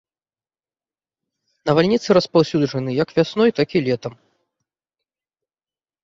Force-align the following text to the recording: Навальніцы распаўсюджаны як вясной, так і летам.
Навальніцы 1.69 2.09
распаўсюджаны 2.17 2.91
як 3.03 3.09
вясной, 3.17 3.49
так 3.59 3.67
і 3.79 3.83
летам. 3.89 4.13